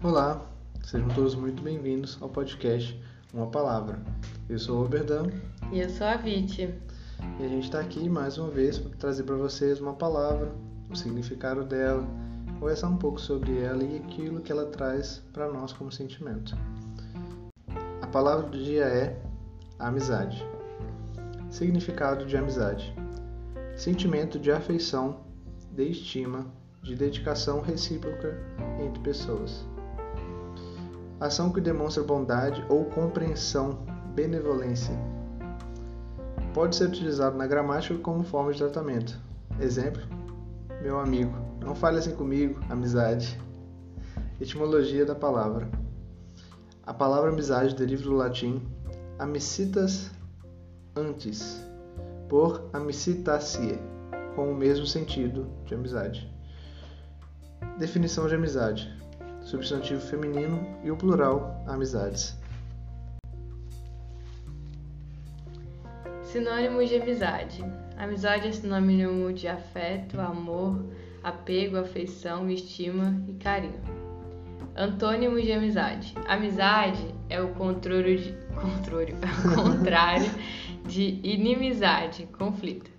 [0.00, 0.48] Olá,
[0.84, 2.96] sejam todos muito bem-vindos ao podcast
[3.34, 4.00] Uma Palavra.
[4.48, 5.26] Eu sou o Oberdan.
[5.72, 6.72] E eu sou a Viti.
[7.40, 10.54] E a gente está aqui mais uma vez para trazer para vocês uma palavra,
[10.88, 12.06] o significado dela,
[12.60, 16.56] conversar um pouco sobre ela e aquilo que ela traz para nós como sentimento.
[18.00, 19.20] A palavra do dia é
[19.80, 20.46] amizade.
[21.50, 22.94] Significado de amizade:
[23.76, 25.22] sentimento de afeição,
[25.72, 26.46] de estima,
[26.84, 28.38] de dedicação recíproca
[28.80, 29.66] entre pessoas.
[31.20, 33.80] Ação que demonstra bondade ou compreensão,
[34.14, 34.94] benevolência.
[36.54, 39.18] Pode ser utilizado na gramática como forma de tratamento.
[39.60, 40.02] Exemplo:
[40.80, 43.40] meu amigo, não fale assim comigo, amizade.
[44.40, 45.68] Etimologia da palavra.
[46.86, 48.62] A palavra amizade deriva do latim
[49.18, 50.12] amicitas
[50.94, 51.60] antes,
[52.28, 53.76] por amicitacie,
[54.36, 56.32] com o mesmo sentido de amizade.
[57.76, 58.88] Definição de amizade:
[59.48, 62.36] substantivo feminino e o plural amizades.
[66.22, 67.64] Sinônimos de amizade:
[67.96, 70.84] amizade é sinônimo de afeto, amor,
[71.22, 73.80] apego, afeição, estima e carinho.
[74.76, 80.30] Antônimos de amizade: amizade é o controle de, é o contrário
[80.86, 82.90] de inimizade, conflito.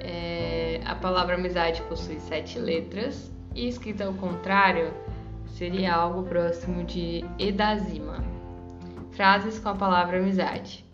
[0.00, 4.92] É, a palavra amizade possui sete letras e escrita ao contrário
[5.46, 8.24] seria algo próximo de edazima.
[9.12, 10.84] Frases com a palavra amizade.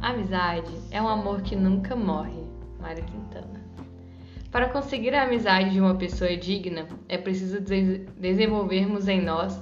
[0.00, 2.42] Amizade é um amor que nunca morre.
[2.80, 3.62] Mário Quintana.
[4.50, 7.58] Para conseguir a amizade de uma pessoa digna, é preciso
[8.18, 9.58] desenvolvermos em nós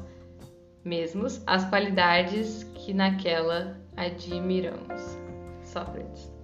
[0.85, 5.19] mesmos as qualidades que naquela admiramos.
[5.62, 6.39] Sócrates.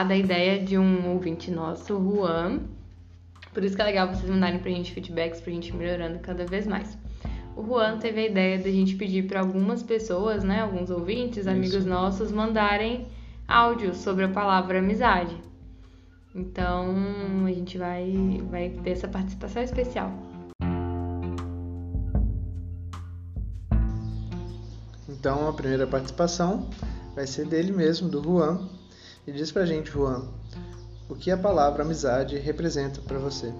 [0.00, 2.60] Usar da ideia de um ouvinte nosso, Juan.
[3.52, 6.46] Por isso que é legal vocês mandarem pra gente feedbacks pra gente ir melhorando cada
[6.46, 6.96] vez mais
[7.56, 11.38] o Juan teve a ideia de a gente pedir para algumas pessoas, né, alguns ouvintes,
[11.38, 11.50] Isso.
[11.50, 13.06] amigos nossos, mandarem
[13.46, 15.36] áudios sobre a palavra amizade.
[16.34, 16.94] Então,
[17.44, 20.10] a gente vai, vai ter essa participação especial.
[25.08, 26.70] Então, a primeira participação
[27.14, 28.79] vai ser dele mesmo, do Juan.
[29.30, 30.28] E diz pra gente, Juan,
[31.08, 33.54] o que a palavra amizade representa para você?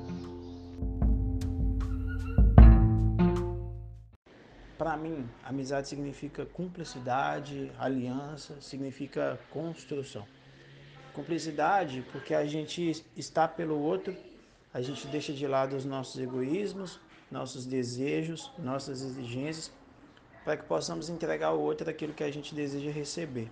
[4.76, 10.26] Para mim, amizade significa cumplicidade, aliança, significa construção.
[11.14, 14.16] Cumplicidade porque a gente está pelo outro,
[14.74, 16.98] a gente deixa de lado os nossos egoísmos,
[17.30, 19.70] nossos desejos, nossas exigências,
[20.44, 23.48] para que possamos entregar ao outro aquilo que a gente deseja receber.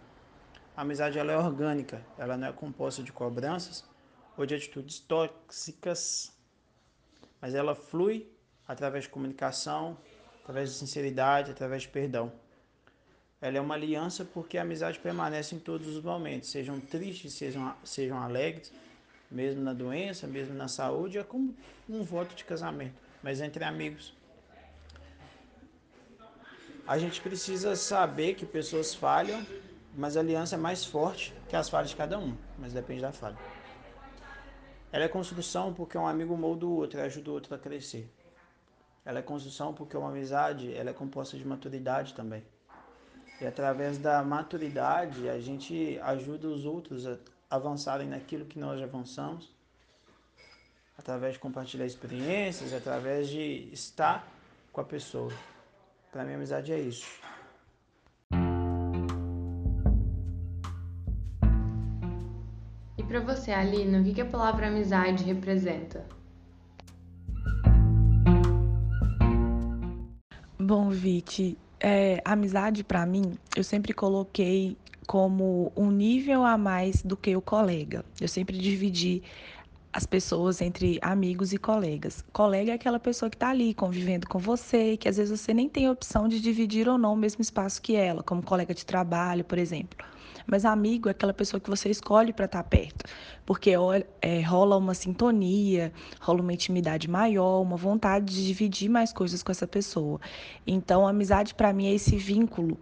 [0.79, 3.85] A amizade ela é orgânica, ela não é composta de cobranças
[4.37, 6.33] ou de atitudes tóxicas,
[7.41, 8.31] mas ela flui
[8.65, 9.99] através de comunicação,
[10.41, 12.33] através de sinceridade, através de perdão.
[13.41, 17.75] Ela é uma aliança porque a amizade permanece em todos os momentos, sejam tristes, sejam,
[17.83, 18.73] sejam alegres,
[19.29, 21.57] mesmo na doença, mesmo na saúde, é como
[21.89, 24.15] um voto de casamento, mas entre amigos.
[26.87, 29.45] A gente precisa saber que pessoas falham,
[29.95, 33.13] mas a aliança é mais forte que as falhas de cada um, mas depende da
[33.13, 33.37] falha.
[34.91, 38.11] Ela é construção porque um amigo molda o outro e ajuda o outro a crescer.
[39.05, 42.43] Ela é construção porque uma amizade ela é composta de maturidade também.
[43.41, 47.19] E através da maturidade a gente ajuda os outros a
[47.51, 49.55] avançarem naquilo que nós avançamos,
[50.97, 54.27] através de compartilhar experiências, através de estar
[54.73, 55.33] com a pessoa.
[56.11, 57.07] Para mim, amizade é isso.
[63.09, 66.05] Para você, Alina, o que a palavra amizade representa?
[70.61, 74.77] Bom, Viti, é, amizade para mim, eu sempre coloquei
[75.07, 78.05] como um nível a mais do que o colega.
[78.21, 79.23] Eu sempre dividi
[79.91, 82.23] as pessoas entre amigos e colegas.
[82.31, 85.67] Colega é aquela pessoa que está ali convivendo com você, que às vezes você nem
[85.67, 89.45] tem opção de dividir ou não o mesmo espaço que ela, como colega de trabalho,
[89.45, 90.07] por exemplo.
[90.51, 93.05] Mas amigo é aquela pessoa que você escolhe para estar tá perto,
[93.45, 93.71] porque
[94.23, 99.53] é, rola uma sintonia, rola uma intimidade maior, uma vontade de dividir mais coisas com
[99.53, 100.19] essa pessoa.
[100.67, 102.79] Então, amizade para mim é esse vínculo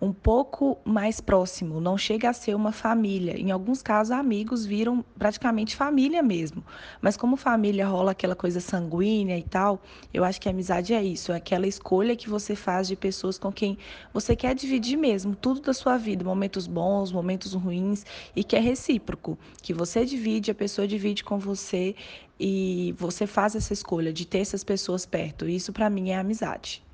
[0.00, 3.36] um pouco mais próximo, não chega a ser uma família.
[3.36, 6.64] Em alguns casos, amigos viram praticamente família mesmo.
[7.00, 9.82] Mas como família rola aquela coisa sanguínea e tal,
[10.14, 13.38] eu acho que a amizade é isso, é aquela escolha que você faz de pessoas
[13.38, 13.76] com quem
[14.12, 18.06] você quer dividir mesmo tudo da sua vida, momentos bons, momentos ruins,
[18.36, 21.96] e que é recíproco, que você divide, a pessoa divide com você
[22.38, 25.48] e você faz essa escolha de ter essas pessoas perto.
[25.48, 26.87] Isso para mim é amizade.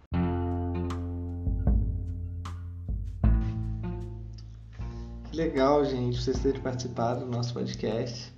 [5.37, 8.33] Legal, gente, vocês terem participado do nosso podcast.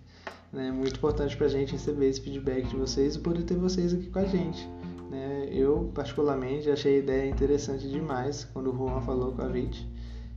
[0.55, 3.93] É muito importante para a gente receber esse feedback de vocês e poder ter vocês
[3.93, 4.67] aqui com a gente.
[5.11, 5.49] Né?
[5.51, 9.87] Eu, particularmente, achei a ideia interessante demais quando o Juan falou com a Vit,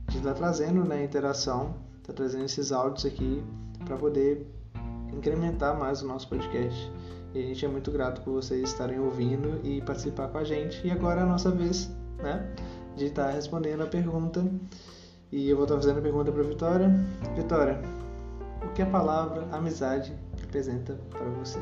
[0.08, 3.42] de estar tá trazendo né, interação, está trazendo esses áudios aqui
[3.84, 4.46] para poder
[5.12, 6.92] incrementar mais o nosso podcast.
[7.34, 10.86] E a gente é muito grato por vocês estarem ouvindo e participar com a gente.
[10.86, 12.52] E agora é a nossa vez né,
[12.96, 14.44] de estar tá respondendo a pergunta
[15.32, 16.88] e eu vou estar fazendo a pergunta para Vitória.
[17.36, 17.80] Vitória,
[18.64, 21.58] o que a palavra amizade representa para você?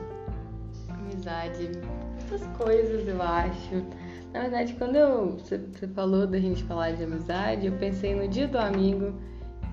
[0.89, 1.71] Amizade,
[2.15, 3.85] muitas coisas eu acho.
[4.33, 5.59] Na verdade, quando eu, você
[5.95, 9.15] falou da gente falar de amizade, eu pensei no dia do amigo.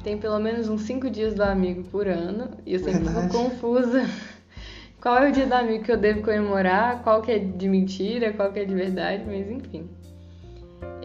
[0.04, 4.04] Tem pelo menos uns cinco dias do amigo por ano e eu sempre fico confusa.
[5.02, 7.02] Qual é o dia do amigo que eu devo comemorar?
[7.04, 8.34] Qual que é de mentira?
[8.34, 9.24] Qual que é de verdade?
[9.26, 9.90] Mas enfim.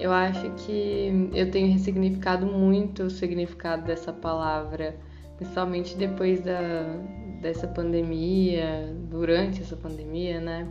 [0.00, 4.96] Eu acho que eu tenho ressignificado muito o significado dessa palavra,
[5.36, 6.96] principalmente depois da,
[7.42, 10.66] dessa pandemia, durante essa pandemia, né?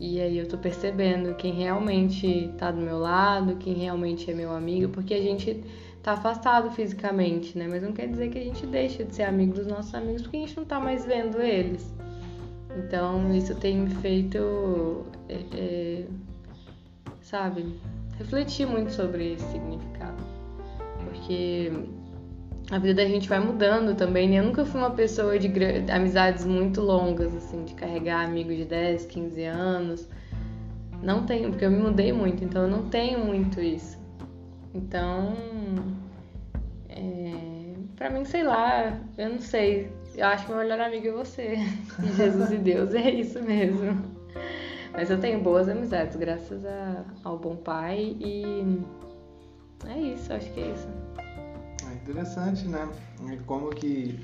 [0.00, 4.52] E aí eu tô percebendo quem realmente tá do meu lado, quem realmente é meu
[4.52, 5.62] amigo, porque a gente
[6.02, 7.66] tá afastado fisicamente, né?
[7.68, 10.38] Mas não quer dizer que a gente deixa de ser amigo dos nossos amigos porque
[10.38, 11.92] a gente não tá mais vendo eles.
[12.78, 16.04] Então isso tem me feito, é, é,
[17.20, 17.74] sabe,
[18.18, 20.22] refletir muito sobre esse significado.
[21.04, 21.72] Porque
[22.70, 24.40] a vida da gente vai mudando também, né?
[24.40, 25.50] Eu nunca fui uma pessoa de
[25.90, 30.08] amizades muito longas, assim, de carregar amigos de 10, 15 anos.
[31.02, 33.96] Não tenho, porque eu me mudei muito, então eu não tenho muito isso.
[34.74, 35.34] Então,
[36.88, 37.32] é,
[37.96, 39.90] pra mim, sei lá, eu não sei.
[40.16, 41.56] Eu acho que meu melhor amigo é você.
[42.16, 44.17] Jesus e Deus, é isso mesmo.
[44.98, 48.82] Mas eu tenho boas amizades, graças a, ao bom pai e
[49.86, 50.88] é isso, acho que é isso.
[51.88, 52.90] É interessante, né?
[53.46, 54.18] Como que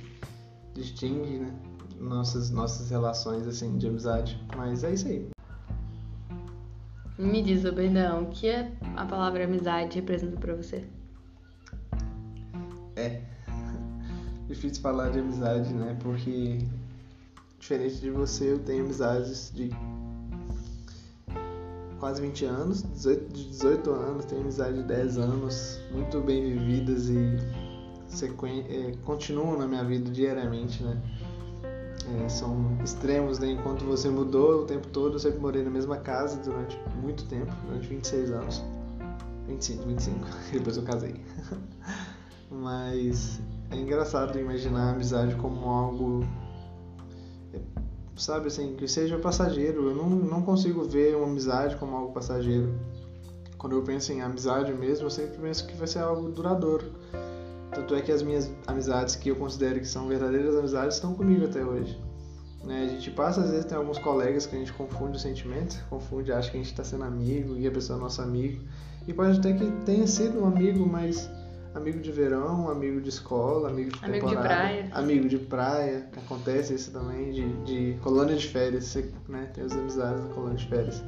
[0.75, 1.55] distingue, né?
[2.01, 4.37] Nossas, nossas relações assim de amizade.
[4.57, 5.29] Mas é isso aí.
[7.21, 10.85] Me diz, Obedão, o que é a palavra amizade representa para você?
[12.97, 13.23] É.
[14.49, 15.97] Difícil falar de amizade, né?
[16.03, 16.59] Porque
[17.61, 19.71] diferente de você, eu tenho amizades de
[22.05, 27.09] quase 20 anos, 18, de 18 anos, tenho amizade de 10 anos, muito bem vividas
[27.09, 27.39] e
[28.69, 31.01] é, continuam na minha vida diariamente, né?
[32.23, 33.53] É, são extremos, né?
[33.53, 37.51] Enquanto você mudou o tempo todo, eu sempre morei na mesma casa durante muito tempo,
[37.65, 38.63] durante 26 anos.
[39.49, 40.19] 25, 25,
[40.53, 41.15] depois eu casei.
[42.53, 43.41] Mas
[43.71, 46.21] é engraçado imaginar a amizade como algo
[48.17, 49.89] sabe assim, que seja passageiro.
[49.91, 52.75] Eu não, não consigo ver uma amizade como algo passageiro.
[53.59, 56.93] Quando eu penso em amizade mesmo, eu sempre penso que vai ser algo duradouro.
[57.75, 61.45] Tanto é que as minhas amizades que eu considero que são verdadeiras amizades estão comigo
[61.45, 61.99] até hoje.
[62.63, 62.85] Né?
[62.85, 66.33] A gente passa, às vezes, tem alguns colegas que a gente confunde o sentimento, confunde,
[66.33, 68.63] acha que a gente está sendo amigo e a pessoa é nosso amigo.
[69.07, 71.29] E pode até que tenha sido um amigo, mas
[71.75, 74.89] amigo de verão, amigo de escola, amigo de amigo temporada, de praia.
[74.93, 79.73] amigo de praia, acontece isso também, de, de colônia de férias, você né, tem as
[79.73, 81.03] amizades na colônia de férias.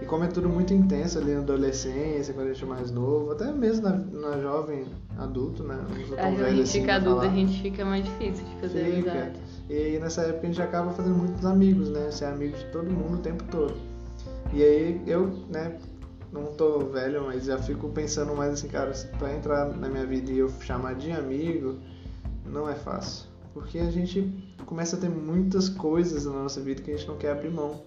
[0.00, 3.30] E como é tudo muito intenso ali na adolescência, quando a gente é mais novo,
[3.32, 4.84] até mesmo na, na jovem
[5.16, 5.78] adulto, né?
[6.18, 9.12] A gente assim, fica adulto, a gente fica mais difícil de fazer fica.
[9.12, 9.40] amizade.
[9.70, 12.10] E nessa época a gente acaba fazendo muitos amigos, né?
[12.10, 13.76] Ser amigo de todo mundo o tempo todo.
[14.52, 15.78] E aí eu, né,
[16.32, 20.32] não tô velho, mas já fico pensando mais assim, cara, pra entrar na minha vida
[20.32, 21.78] e eu chamar de amigo,
[22.46, 23.26] não é fácil.
[23.52, 24.32] Porque a gente
[24.64, 27.82] começa a ter muitas coisas na nossa vida que a gente não quer abrir mão.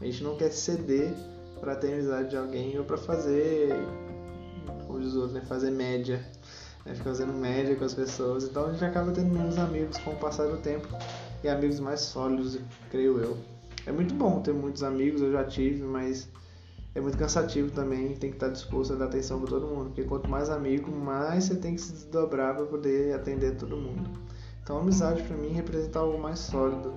[0.00, 1.12] A gente não quer ceder
[1.60, 3.70] para ter amizade de alguém ou para fazer,
[4.86, 5.40] como diz outro, né?
[5.40, 6.24] Fazer média.
[6.86, 6.94] Né?
[6.94, 8.44] Ficar fazendo média com as pessoas.
[8.44, 10.86] Então a gente acaba tendo menos amigos com o passar do tempo.
[11.42, 12.58] E amigos mais sólidos,
[12.90, 13.36] creio eu.
[13.84, 16.28] É muito bom ter muitos amigos, eu já tive, mas
[16.94, 20.04] é muito cansativo também, tem que estar disposto a dar atenção para todo mundo, porque
[20.04, 24.10] quanto mais amigo, mais você tem que se desdobrar para poder atender todo mundo.
[24.62, 26.92] Então, a amizade para mim representa algo mais sólido.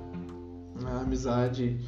[0.86, 1.80] A amizade,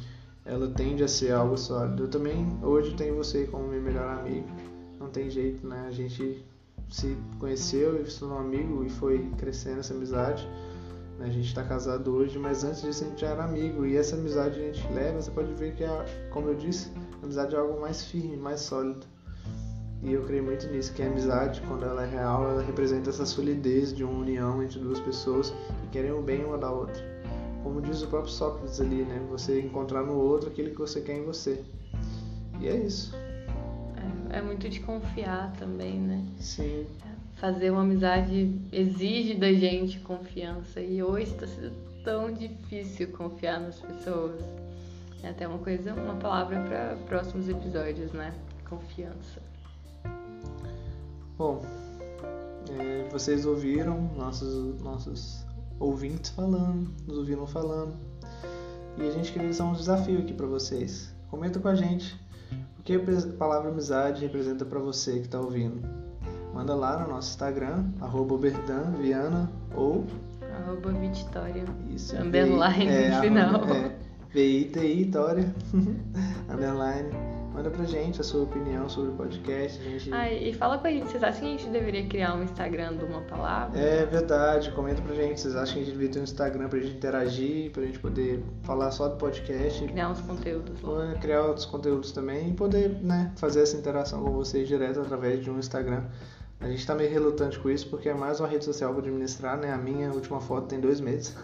[0.44, 2.04] ela tende a ser algo sólido.
[2.04, 4.48] Eu também hoje tenho você como meu melhor amigo.
[4.98, 5.84] Não tem jeito, né?
[5.86, 6.44] A gente
[6.90, 10.48] se conheceu e se tornou amigo e foi crescendo essa amizade.
[11.20, 14.16] A gente está casado hoje, mas antes disso a gente já era amigo e essa
[14.16, 15.20] amizade a gente leva.
[15.20, 16.90] Você pode ver que, é, como eu disse,
[17.22, 19.06] amizade é algo mais firme, mais sólido.
[20.02, 23.26] E eu creio muito nisso, que a amizade, quando ela é real, ela representa essa
[23.26, 27.02] solidez de uma união entre duas pessoas que querem o bem uma da outra.
[27.64, 29.20] Como diz o próprio Sócrates ali, né?
[29.30, 31.64] Você encontrar no outro aquilo que você quer em você.
[32.60, 33.12] E é isso.
[34.30, 36.24] É, é muito de confiar também, né?
[36.38, 36.86] Sim.
[37.36, 40.80] Fazer uma amizade exige da gente confiança.
[40.80, 41.72] E hoje está sendo
[42.04, 44.40] tão difícil confiar nas pessoas.
[45.22, 48.32] É até uma coisa, uma palavra para próximos episódios, né?
[48.68, 49.40] Confiança.
[51.36, 51.62] Bom,
[52.78, 55.44] é, vocês ouviram nossos, nossos
[55.78, 57.94] ouvintes falando, nos ouviram falando.
[58.96, 61.14] E a gente queria deixar um desafio aqui para vocês.
[61.30, 62.18] Comenta com a gente
[62.78, 63.00] o que a
[63.38, 65.80] palavra amizade representa para você que está ouvindo.
[66.52, 68.36] Manda lá no nosso Instagram, arroba
[68.98, 70.04] Viana ou
[70.58, 71.64] arroba Vitória.
[71.90, 72.16] Isso.
[72.16, 73.64] Underline é, no final.
[73.68, 75.54] É, V-I-T-I, Vitória.
[76.48, 79.82] underline Manda pra gente a sua opinião sobre o podcast.
[79.82, 80.12] Gente...
[80.12, 82.96] Ah, e fala com a gente, vocês acham que a gente deveria criar um Instagram
[82.96, 83.76] de uma palavra?
[83.76, 85.40] É verdade, comenta pra gente.
[85.40, 88.44] Vocês acham que a gente deveria ter um Instagram pra gente interagir, pra gente poder
[88.62, 89.84] falar só do podcast?
[89.88, 90.80] Criar uns conteúdos.
[90.82, 91.14] Lá.
[91.14, 95.50] Criar outros conteúdos também e poder né, fazer essa interação com vocês direto através de
[95.50, 96.04] um Instagram.
[96.60, 99.56] A gente tá meio relutante com isso porque é mais uma rede social para administrar,
[99.56, 99.72] né?
[99.72, 101.36] A minha última foto tem dois meses.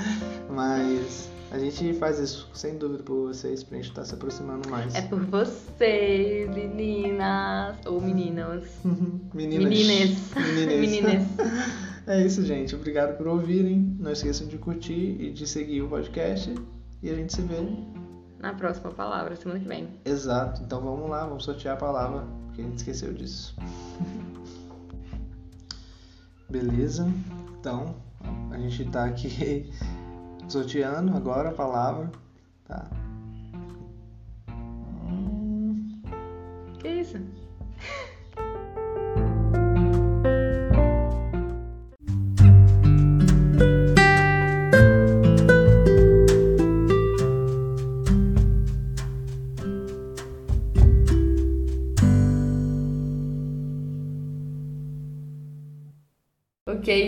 [0.48, 4.70] Mas a gente faz isso, sem dúvida, por vocês, pra gente estar tá se aproximando
[4.70, 4.94] mais.
[4.94, 7.76] É por vocês, meninas.
[7.84, 8.64] Ou meninas.
[9.34, 9.68] Meninas.
[9.68, 10.32] Menines.
[10.34, 11.28] Menines.
[12.06, 12.74] é isso, gente.
[12.74, 13.94] Obrigado por ouvirem.
[14.00, 16.54] Não esqueçam de curtir e de seguir o podcast.
[17.02, 17.58] E a gente se vê
[18.38, 19.88] na próxima palavra, semana que vem.
[20.02, 20.62] Exato.
[20.62, 23.54] Então vamos lá, vamos sortear a palavra, porque a gente esqueceu disso.
[26.52, 27.10] Beleza?
[27.58, 27.96] Então,
[28.50, 29.72] a gente tá aqui
[30.46, 32.12] sorteando agora a palavra.
[32.68, 32.90] Tá.
[35.08, 36.02] Hum...
[36.78, 37.16] Que isso?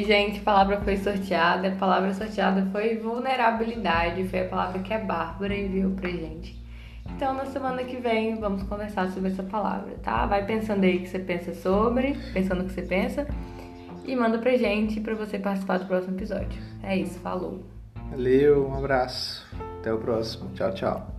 [0.05, 1.69] Gente, a palavra foi sorteada.
[1.69, 4.25] A palavra sorteada foi vulnerabilidade.
[4.29, 6.63] Foi a palavra que a Bárbara enviou pra gente.
[7.11, 10.27] Então, na semana que vem, vamos conversar sobre essa palavra, tá?
[10.27, 13.27] Vai pensando aí o que você pensa sobre, pensando o que você pensa,
[14.05, 16.61] e manda pra gente pra você participar do próximo episódio.
[16.83, 17.63] É isso, falou.
[18.11, 19.47] Valeu, um abraço.
[19.79, 20.51] Até o próximo.
[20.55, 21.14] Tchau, tchau.